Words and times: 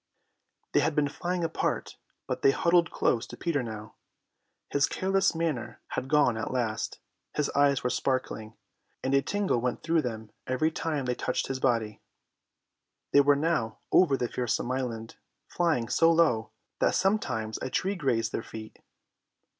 They 0.71 0.79
had 0.79 0.95
been 0.95 1.07
flying 1.09 1.43
apart, 1.43 1.95
but 2.25 2.41
they 2.41 2.49
huddled 2.49 2.89
close 2.89 3.27
to 3.27 3.37
Peter 3.37 3.61
now. 3.61 3.93
His 4.71 4.87
careless 4.87 5.35
manner 5.35 5.79
had 5.89 6.07
gone 6.07 6.37
at 6.37 6.49
last, 6.49 6.97
his 7.35 7.51
eyes 7.51 7.83
were 7.83 7.91
sparkling, 7.91 8.55
and 9.03 9.13
a 9.13 9.21
tingle 9.21 9.61
went 9.61 9.83
through 9.83 10.01
them 10.01 10.31
every 10.47 10.71
time 10.71 11.05
they 11.05 11.13
touched 11.13 11.45
his 11.45 11.59
body. 11.59 12.01
They 13.13 13.21
were 13.21 13.35
now 13.35 13.77
over 13.91 14.17
the 14.17 14.27
fearsome 14.27 14.71
island, 14.71 15.17
flying 15.47 15.87
so 15.87 16.11
low 16.11 16.49
that 16.79 16.95
sometimes 16.95 17.59
a 17.61 17.69
tree 17.69 17.93
grazed 17.93 18.31
their 18.31 18.41
feet. 18.41 18.79